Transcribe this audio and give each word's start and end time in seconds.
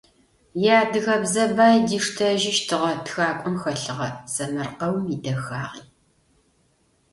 Иадыгабзэ 0.65 1.43
бай 1.55 1.75
диштэжьыщтыгъэ 1.87 2.91
тхакӏом 3.05 3.55
хэлъыгъэ 3.61 4.09
сэмэркъэум 4.33 5.05
идэхагъи. 5.15 5.81